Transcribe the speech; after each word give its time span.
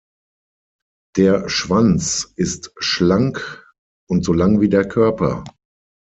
Der 1.15 1.47
Schwanz 1.47 2.33
ist 2.35 2.71
schlank 2.79 3.71
und 4.09 4.25
so 4.25 4.33
lang 4.33 4.59
wie 4.59 4.67
der 4.67 4.87
Körper. 4.87 5.43